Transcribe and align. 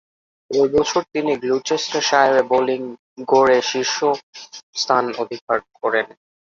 ঐ 0.51 0.67
বছর 0.73 1.01
তিনি 1.13 1.31
গ্লুচেস্টারশায়ারের 1.43 2.43
বোলিং 2.51 2.81
গড়ে 3.27 3.57
শীর্ষ 3.69 3.97
স্থান 4.75 5.05
অধিকার 5.23 5.57
করেন। 5.79 6.07